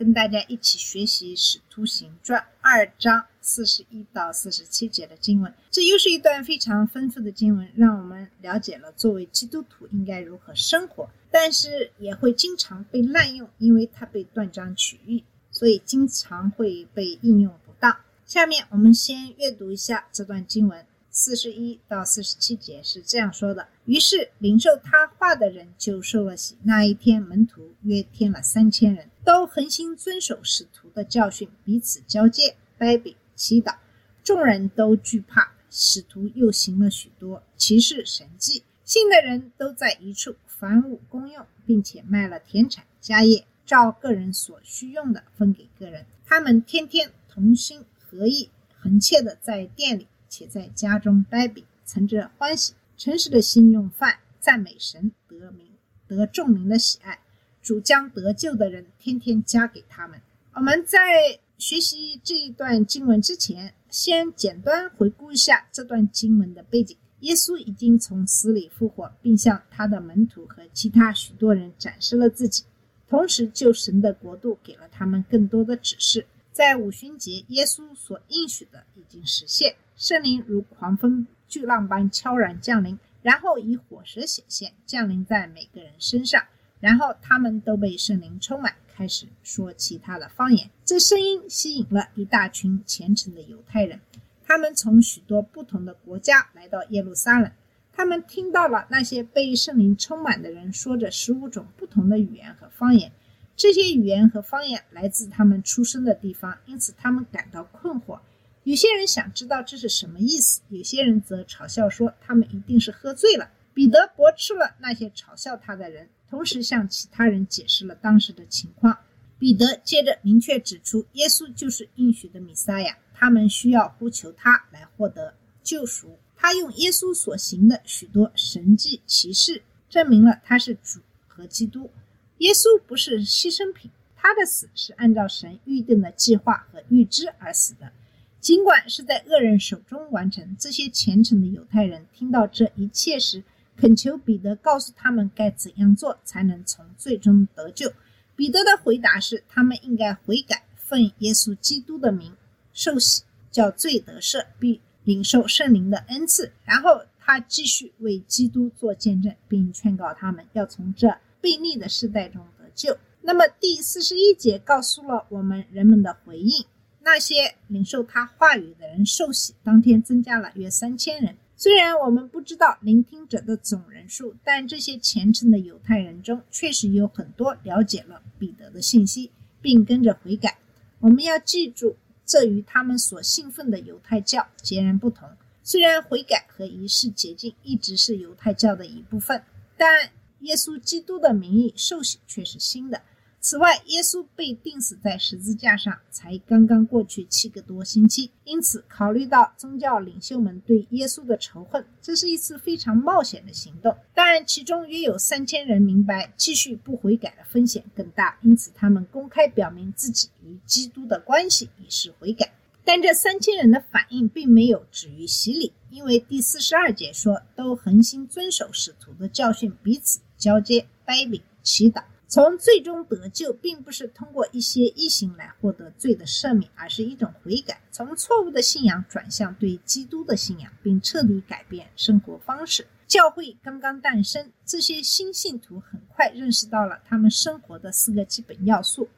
[0.00, 5.52] 跟大家一起学习《使徒行传》二章四十一到四十七节的经文。
[5.70, 17.94] 这又是一段非常丰富的经文，让我们了解了作为基督徒应该如何生活，但是也会经常被滥用，因为它被断章取义，所以经常会被应用不当。
[18.24, 20.86] 下面我们先阅读一下这段经文。
[21.12, 26.56] 四十一到四十七节是这样说的：于是领受他话的人就受了洗。
[26.62, 33.76] 那一天，门徒约添了三千人，都恒心遵守使徒的教训，彼此交接、掰饼、祈祷。
[34.22, 38.62] 众人都惧怕，使徒又行了许多奇事神迹。
[38.84, 46.06] 信的人都在一处，凡物公用，并且卖了田产家业，照个人所需用的分给个人。
[46.24, 50.06] 他们天天同心合意，恒切的在店里。
[50.32, 55.66] 且在家中掰饼，存着欢喜、诚实的心用饭，赞美神，得名
[56.06, 57.18] 得众民的喜爱。
[57.62, 60.20] 主将得救的人天天加给他们。
[60.54, 66.96] 我们在学习这一段经文之前，先简单回顾一下这段经文的背景。
[67.20, 72.64] 耶稣已经从死里复活，并向他的门徒和其他许多人展示了自己，
[73.08, 76.26] 同时救神的国度给了他们更多的指示。
[76.50, 79.76] 在五旬节，耶稣所应许的已经实现。
[79.96, 86.42] 圣灵如狂风巨浪般悄然降临，然后以火舌显现，降临在每个人身上，
[86.80, 90.68] 然后他们都被圣灵充满，开始说其他的方言。
[90.84, 94.00] 这声音吸引了一大群虔诚的犹太人，
[94.44, 97.52] 他们从许多不同的国家来到耶路撒冷。
[97.92, 103.12] 他们听到了那些被圣灵充满的人说着十五种不同的语言和方言，
[103.56, 108.18] 这些语言和方言来自他们出生的地方，因此他们感到困惑。
[108.62, 113.50] 有些人想知道这是什么意思，有些人则嘲笑说他们一定是喝醉了。
[113.74, 118.96] 彼得驳斥了那些嘲笑他的人，同时向其他人解释了当时的情况。
[119.38, 126.18] 彼得接着明确指出，耶稣就是应许的弥撒亚，他们需要呼求他来获得救赎。
[126.36, 131.90] 他用耶稣所行的许多神迹奇事，证明了他是主和基督。
[132.38, 137.92] 耶稣不是牺牲品，他的死是按照神预定的计划和预知而死的。
[138.40, 143.42] 尽管是在恶人手中完成，这些虔诚的犹太人听到这一切时，
[143.80, 147.90] 恳求彼得告诉他们该怎样做才能从最终得救。
[148.36, 152.34] 彼得的回答是，他们应该悔改，奉耶稣基督的名
[152.74, 156.52] 受洗，叫罪得赦，并领受圣灵的恩赐。
[156.64, 161.08] 然后他继续为基督做见证，并劝告他们要从这
[161.40, 162.98] 悖逆的世代中得救。
[163.22, 166.66] 那么第四十一节告诉了我们人们的回应。
[167.02, 171.34] 那些领受他话语的人受洗，当天增加了约三千人。
[171.62, 180.56] 虽然我们不知道聆听者的总人数，但这些虔诚的犹太人中，确实有很多了解了彼得的信息，并跟着悔改。
[181.00, 185.28] 我们要记住，这与他们所信奉的犹太教截然不同。
[185.62, 189.42] 虽然悔改和仪式洁净一直是犹太教的一部分，
[189.76, 193.02] 但耶稣基督的名义受洗却是新的。
[193.42, 203.96] 此外，耶稣被钉死在十字架上才刚刚过去七个多星期，因此考虑到宗教领袖们对耶稣的仇恨，这是一次非常冒险的行动。
[204.14, 212.52] 但其中约有三千人明白继续不悔改的风险更大，因此他们公开表明自己与基督的关系，以示悔改。
[212.84, 222.02] 但这三千人的反应并没有止于洗礼，因为第四十二节说，都恒心遵守使徒的教训，彼此交接、掰饼、祈祷。
[222.30, 232.86] 从最终得救，并不是通过一些异行来获得罪的赦免，而是一种悔改，从错误的信仰转向对基督的信仰，并彻底改变生活方式。
[233.08, 239.08] 教会刚刚诞生，这些新信徒很快认识到了他们生活的四个基本要素。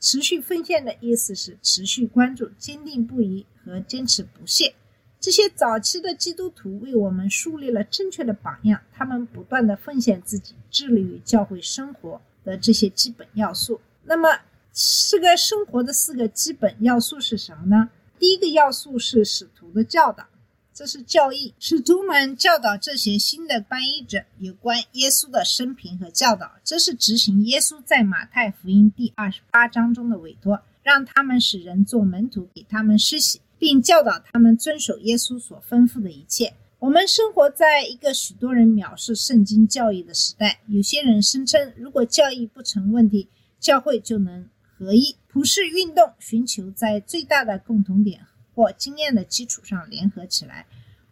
[0.00, 4.74] 持续奉献的意思是持续关注、坚定不移和坚持不懈。
[5.20, 12.20] 这些早期的基督徒为我们树立了正确的榜样，他们不断的奉献自己，致力于教会生活。
[12.46, 14.40] 的这些基本要素，那么
[14.72, 17.90] 这个生活的四个基本要素是什么呢？
[18.18, 20.26] 第一个要素是使徒的教导，
[20.72, 21.52] 这是教义。
[21.58, 30.62] 使徒们教导这些新的翻译者有关耶稣的生平和教导，这是执行耶稣在马太福音第二十八章中的委托。
[30.82, 36.54] 让他们使人做门徒，给他们施洗，并教导他们遵守耶稣所吩咐的一切。
[36.78, 40.60] 我们生活在一个许多人藐视圣经教义的时代。
[40.66, 45.16] 有些人声称，如果教义不成问题，教会就能合一。
[45.26, 50.66] 普世运动寻求在最大的共同点或经验的基础上联合起来，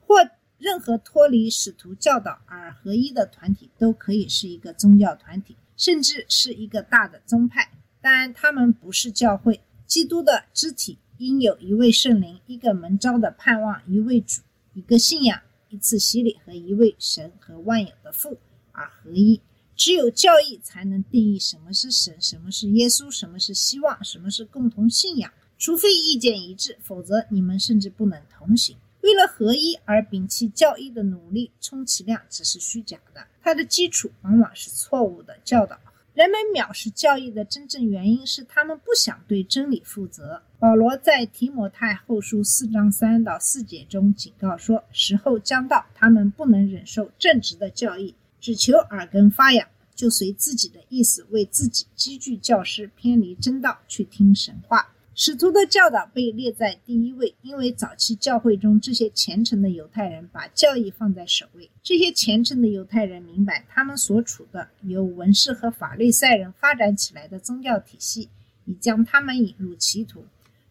[0.06, 0.16] 或
[0.58, 7.70] 任何脱离使徒教导而合一的团体都可以是一个宗教团体，甚至是一个大的宗派。
[8.02, 9.60] 但他们不是教会。
[9.86, 15.40] 基督的肢体应有一位圣灵、一个门招的盼望、一位主、一个信仰、
[15.74, 18.38] 一次洗礼和一位神和万有的父
[18.70, 19.40] 而合一。
[19.74, 25.32] 只有教义才能定义什么是神、什么是耶稣、什么是希望、什么是共同信仰。
[25.58, 28.76] 除非意见一致，否则你们甚至不能同行。
[29.00, 33.26] 为了合一而摒弃教义的努力，充其量只是虚假的。
[33.42, 35.76] 它的基础往往是错误的教导。
[36.14, 40.40] 人们藐视教义的真正原因是他们不想对真理负责。
[40.60, 49.66] 保罗在提摩太后书四章三到四节中警告说：“时候将到，他们不能忍受正直的教义，只求耳根发痒，
[49.96, 61.70] 就随自己的意思为自己积聚教师，偏离真道，去听神话。”使徒的教导被列在第一位，因为早期教会中这些虔诚的犹太人把教义放在首位。
[61.84, 68.28] 这些虔诚的犹太人明白，他们所处的由文士和法利赛人发展起来的宗教体系
[68.64, 70.24] 已将他们引入歧途。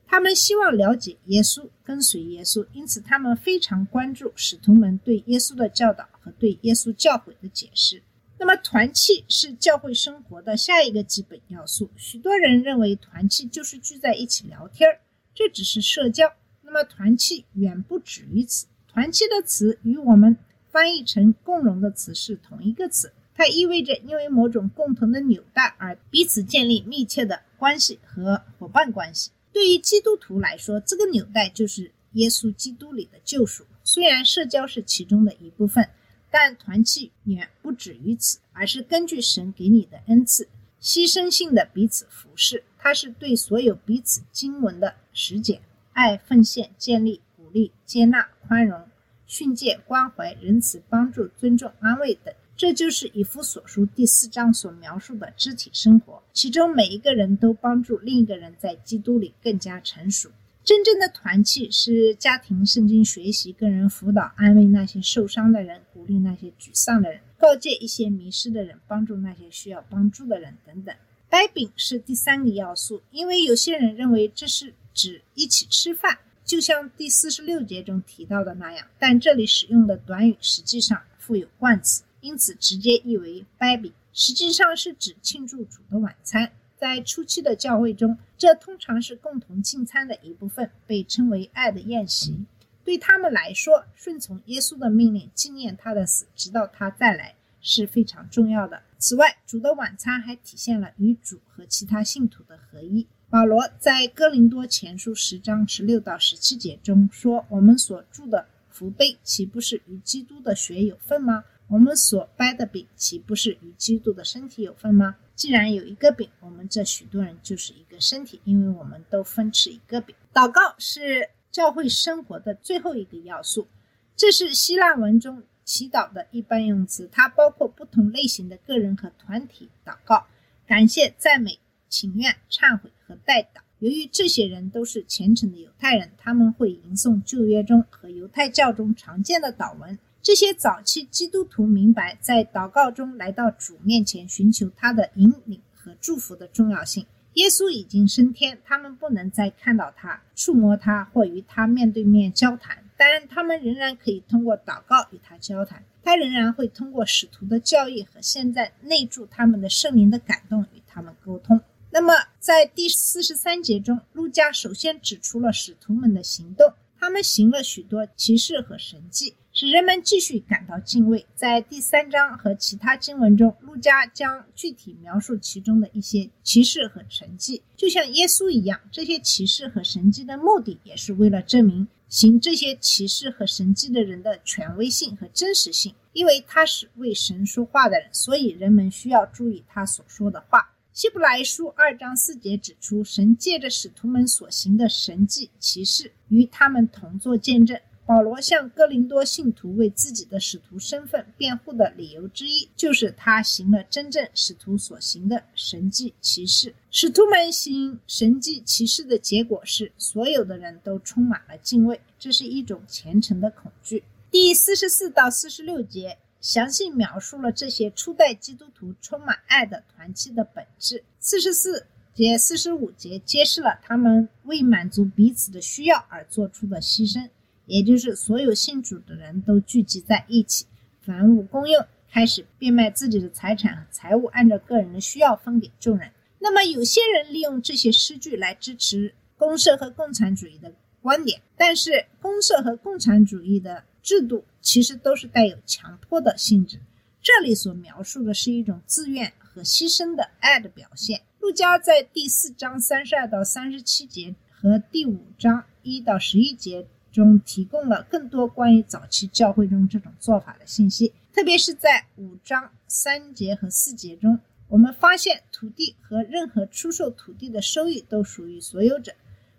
[0.06, 8.04] 他们希望了解耶稣，跟随耶稣，因此他们非常关注使徒们对耶稣的教导和对耶稣教诲的解释。
[8.45, 11.90] 那么，团契是教会生活的下一个基本要素。
[11.95, 15.00] 许多人认为团契就是聚在一起聊天儿，
[15.34, 16.30] 这只是社交。
[16.62, 18.66] 那么，团契远不止于此。
[18.86, 20.36] 团契的词与我们
[20.69, 29.31] 翻译成共荣的词是同一个词，它意味着因为某种共同的纽带而彼此建立密切的关系和伙伴关系。
[29.54, 33.63] 对于基督徒来说，这个纽带就是耶稣基督里的救赎。
[33.86, 35.88] 虽然社交是其中的一部分。
[36.35, 40.47] 但团契远不止于此，而是根据神给你的恩赐，
[40.81, 42.63] 牺牲性的彼此服侍。
[42.80, 48.81] 它是对所有彼此经文的实践，爱、奉献、建立、鼓励、接纳、宽容、
[49.27, 52.33] 训诫、关怀、仁慈、帮助、尊重、安慰等。
[52.57, 60.31] 这就是以弗所书第四章所描述的肢体生活，其中每一个人都帮助另一个人在基督里更加成熟。
[60.63, 70.95] 真正的团契是家庭圣经学习、个人辅导、安慰那些受伤的人、鼓励那些沮丧的人、告诫一些迷失的人、帮助那些需要帮助的人等等。
[71.30, 78.88] 掰饼是第三个要素，因为有些人认为这是指一起吃饭，就像第四十六节中提到的那样。
[78.98, 86.50] 但这里使用的短语实际上附有冠词，因此直接译为掰饼，实际上是指庆祝主的晚餐。
[86.83, 92.45] 在初期的教会中，这通常是共同进餐的一部分，被称为“爱的宴席”。
[92.83, 98.81] 对他们来说，顺从耶稣的命令，纪念他的死，直到他再来，是非常重要的。
[98.97, 103.07] 此外，主的晚餐还体现了与主和其他信徒的合一。
[103.30, 111.45] 保罗在哥林多前书十章十六到十七节中说：“我们所住的福杯，岂不是与基督的血有份吗？
[111.69, 120.16] 我们所掰的饼，岂不是与基督的身体有份吗？”既然有一个饼，我们这许多人就是一个身体，因为我们都分吃一个饼。
[120.33, 123.68] 祷告是教会生活的最后一个要素，
[124.16, 130.28] 这是希腊文中祈祷的一般用词，它包括不同类型的个人和团体祷告，
[130.68, 131.59] 感谢、赞美、
[131.90, 133.61] 请愿、忏悔和代祷。
[133.80, 139.97] 由于这些人都是虔诚的犹太人，他们会吟诵旧约中和犹太教中常见的祷文。
[140.23, 147.06] 这些早期基督徒明白，在祷告中来到主面前寻求他的引领和祝福的重要性。
[147.33, 155.83] 耶稣已经升天，他们不能再看到他、触摸他或与他面对面交谈，但他们仍然可以通过祷告与他交谈。
[156.01, 161.59] 他仍然会通过使徒的教义和现在内住他们的圣灵的感动与他们沟通。
[161.92, 169.35] 那么，在第四十三节中，路加首先指出了使徒们的行动，他们行了许多奇事和神迹。
[169.56, 171.28] 使人们继续感到敬畏。
[171.36, 178.80] 在第三章和其他经文中，路加将具体描述其中的一些奇事和神迹，就像耶稣一样。
[178.92, 185.94] 这些奇事和神迹的目的，也是为了证明行这些奇事和神迹的人的权威性和真实性。
[186.14, 190.74] 因为他是为神说话的人，所以人们需要注意他所说的话。
[190.94, 197.80] 希伯来书二章四节指出，神借着使徒们所行的神迹奇事，与他们同作见证。
[198.06, 206.76] 保罗向哥林多信徒为自己的使徒身份辩护的理由之一，就是他行了真正使徒所行的神迹奇事。
[206.92, 214.04] 使徒们行神迹奇事的结果是，所有的人都充满了敬畏，这是一种虔诚的恐惧。
[214.30, 221.02] 第四十四到四十六节详细描述了这些初代基督徒充满爱的团契的本质。
[221.22, 227.30] 四十四节、四十五节揭示了他们为满足彼此的需要而做出的牺牲。
[227.73, 230.68] 也就是所有信主的人都聚集在一起，
[231.01, 236.11] 凡物公用，开始变卖自己的财产和财物，按照个人的需要分给众人。
[236.37, 246.77] 那么，有些人利用这些诗句来支持公社和共产主义的观点，但是公社和共产主义的制度其实都是带有强迫的性质。
[247.23, 251.21] 这里所描述的是一种自愿和牺牲的爱的表现。
[251.39, 256.85] 路加在第四章三十二到三十七节和第五章一到十一节。
[257.13, 269.13] 中提供了更多关于早期教会中这种做法的信息，特别是在五章三节和四节中，我们发现土地和任何出售土地的收益都属于所有者，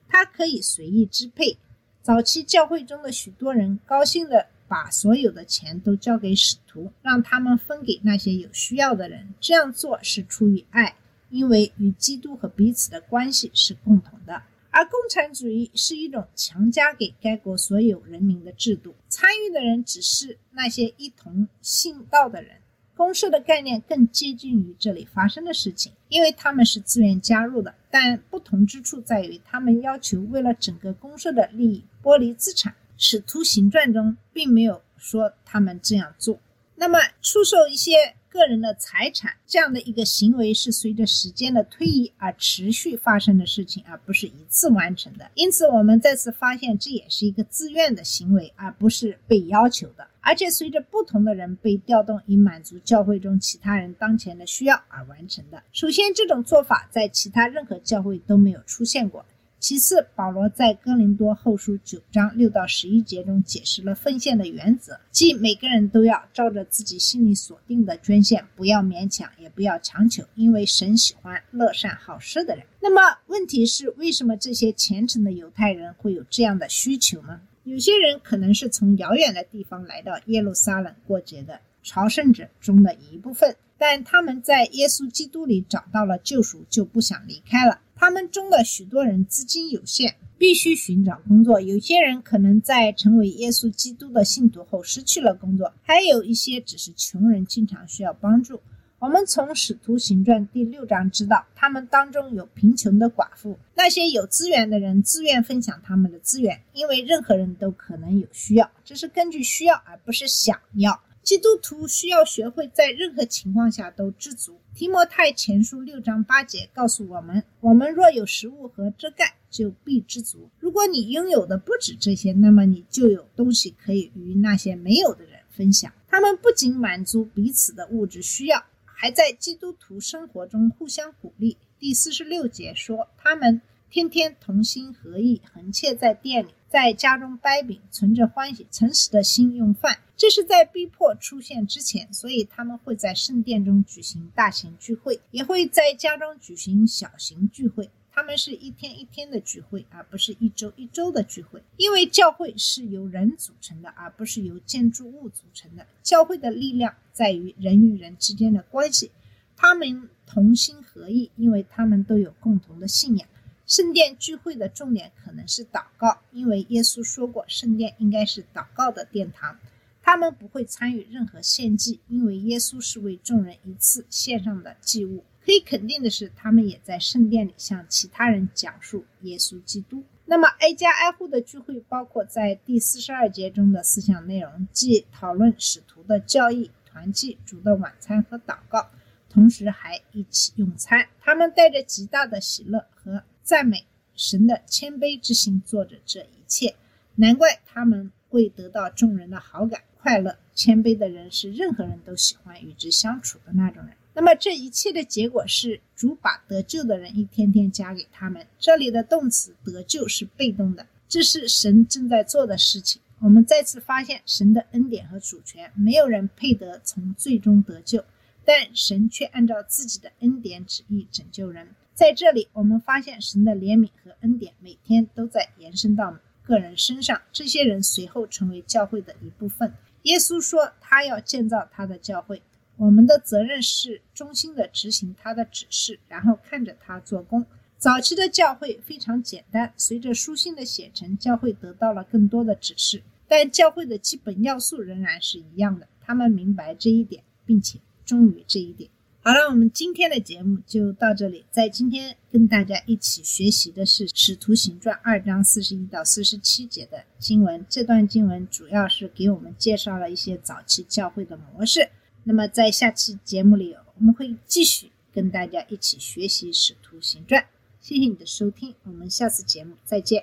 [0.09, 1.57] 它可以随意支配。
[2.03, 9.33] 早期教会中的许多人高兴地把所有的钱都交给使徒，让他们分给那些有需要的人。
[9.41, 10.97] 这样做是出于爱，
[11.31, 14.43] 因为与基督和彼此的关系是共同的。
[14.77, 22.57] 而共产主义是一种强加给该国所有人民的制度，参与的人只是那些一同信道的人。
[22.97, 27.73] 公社的概念更接近于这里发生的事情，因为他们是自愿加入的。
[27.89, 32.75] 但不同之处在于，他们要求为了整个公社的利益剥离资产。
[32.97, 36.41] 使徒行传中并没有说他们这样做。
[36.75, 38.17] 那么，出售一些。
[38.35, 45.31] 个人的财产这样的一个行为是随着时间的推移而持续发生的事情，而不是一次完成的。
[45.35, 50.09] 因此，我们再次发现这也是一个自愿的行为，而不是被要求的。
[50.21, 55.63] 而且，随着不同的人被调动，以满足教会中其他人当前的需要而完成的。
[55.71, 59.25] 首先，这种做法在其他任何教会都没有出现过。
[59.67, 72.67] 其次，保罗在哥林多后书九章六到十一节中解释了奉献的原则，即每个人都要照着自己心里所定的捐献，不要勉强，也不要强求，因为神喜欢乐善好施的人。
[72.83, 77.41] 那么，问题是为什么这些虔诚的犹太人会有这样的需求呢？
[77.63, 87.81] 有些人可能是从遥远的地方来到耶路撒冷过节的朝圣者中的一部分，但他们在耶稣基督里找到了救赎，就不想离开了。
[87.97, 91.61] 他们中的许多人资金有限，必须寻找工作。
[91.61, 98.61] 有些人可能在成为耶稣基督的信徒后失去了工作，还有一些只是穷人，经常需要帮助。
[98.99, 103.59] 我们从《使徒行传》第六章知道，他们当中有贫穷的寡妇。
[103.75, 110.99] 那些有资源的人自愿分享他们的资源，因为任何人都可能有需要，这是根据需要而不是想要。
[111.25, 114.61] 基督徒需要学会在任何情况下都知足。
[114.75, 120.51] 提摩太前书六章八节告诉我们：我们若有食物和遮盖，就必知足。
[120.61, 125.91] 如果你拥有的不止这些，那么你就有东西可以与那些没有的人分享。
[126.09, 131.57] 他们不仅满足彼此的物质需要，还在基督徒生活中互相鼓励。
[131.79, 136.51] 第四十六节说，他们天天同心合意，横切在店里。
[136.75, 139.97] 在家中掰饼，存着欢喜、诚实的心用饭。
[140.17, 147.89] 这是在逼迫出现之前，所以他们会在圣殿中举行大型聚会，也会在家中举行小型聚会。
[148.11, 151.63] 他们是一天一天的聚会，而不是一周一周的聚会。
[151.77, 155.87] 因为教会是由人组成的，而不是由建筑物组成的。
[156.03, 159.13] 教会的力量在于人与人之间的关系，
[159.57, 163.29] 他们同心合意，因为他们都有共同的信仰。
[163.67, 169.59] 圣殿聚会的重点可能是祷告，因为耶稣说过，圣殿应该是祷告的殿堂。
[170.03, 175.25] 他们不会参与任何献祭，因为耶稣是为众人一次献上的祭物。
[175.43, 180.05] 可以肯定的是，他们也在圣殿里向其他人讲述耶稣基督。
[180.27, 188.91] 那么，挨家挨户的聚会包括在第四十二节中的思想内容，即讨论使徒的教义、团契、主的晚餐和祷告，
[189.31, 191.09] 同时还一起用餐。
[191.19, 193.23] 他们带着极大的喜乐和。
[193.45, 193.85] 赞美
[194.17, 196.75] 神的谦卑之心做着这一切，
[197.17, 200.37] 难怪他们会得到众人的好感、快乐。
[200.55, 203.95] 谦卑的人是任何人都喜欢与之相处的那种人。
[204.15, 208.47] 那么这一切的结果是，主把得救的人一天天加给他们。
[208.59, 213.03] 这里的动词“得救”是被动的，这是神正在做的事情。
[213.19, 218.05] 我们再次发现神的恩典和主权，没有人配得从最终得救，
[218.45, 221.69] 但神却按照自己的恩典旨意拯救人。
[221.95, 229.73] 在这里，我们发现神的怜悯和恩典每天都在延伸到个人身上，这些人随后成为教会的一部分。
[230.03, 232.43] 耶稣说，他要建造他的教会。
[232.77, 237.47] 我们的责任是忠心的执行他的指示，然后看着他做工。
[237.79, 245.87] 早期的教会非常简单，随着书信的写成，教会得到了更多的指示，但教会的基本要素仍然是一样的。
[246.01, 248.91] 他们明白这一点，并且忠于这一点。
[249.27, 251.47] 好了，我们今天的节目就到这里。
[251.51, 257.65] 在今天跟大家一起学习的是《使徒行传》二章四十一到四十七节的经文。
[257.67, 261.89] 这段经文主要是给我们介绍了一些早期教会的模式。
[262.25, 267.41] 那么在下期节目里，我们会继续跟大家一起学习《使徒行传》。
[267.81, 270.23] 谢谢你的收听，我们下次节目再见。